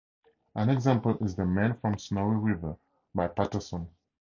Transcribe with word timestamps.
An 0.55 0.71
example 0.71 1.15
is 1.23 1.35
"The 1.35 1.45
Man 1.45 1.77
from 1.79 1.99
Snowy 1.99 2.35
River" 2.35 2.75
by 3.13 3.27
Paterson. 3.27 3.87